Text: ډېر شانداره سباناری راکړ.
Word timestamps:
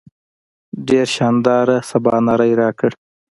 ډېر 0.87 1.07
شانداره 1.15 1.77
سباناری 1.89 2.51
راکړ. 2.61 2.91